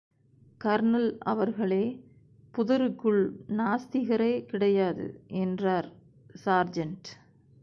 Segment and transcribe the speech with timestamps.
[0.63, 1.83] Kernel அவர்களே,
[2.51, 3.21] புதருக்குள்
[3.47, 5.21] நாஸ்திகரே கிடையாது
[5.27, 5.89] என்றார்
[6.45, 7.09] சார்ஜெண்ட்.